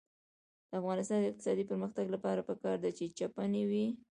د 0.69 0.71
افغانستان 0.81 1.19
د 1.21 1.25
اقتصادي 1.29 1.63
پرمختګ 1.71 2.05
لپاره 2.15 2.45
پکار 2.49 2.77
ده 2.83 2.89
چې 2.97 3.05
چپنې 3.17 3.63
وي. 3.69 3.87